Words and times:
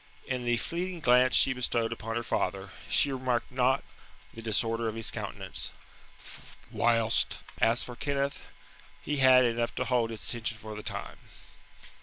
In 0.25 0.45
the 0.45 0.57
fleeting 0.57 0.99
glance 1.01 1.35
she 1.35 1.53
bestowed 1.53 1.91
upon 1.93 2.15
her 2.15 2.23
father, 2.23 2.71
she 2.89 3.11
remarked 3.11 3.51
not 3.51 3.83
the 4.33 4.41
disorder 4.41 4.87
of 4.87 4.95
his 4.95 5.11
countenance; 5.11 5.69
whilst 6.71 7.37
as 7.59 7.83
for 7.83 7.95
Kenneth, 7.95 8.41
he 9.03 9.17
had 9.17 9.45
enough 9.45 9.75
to 9.75 9.85
hold 9.85 10.09
his 10.09 10.27
attention 10.27 10.57
for 10.57 10.75
the 10.75 10.81
time. 10.81 11.19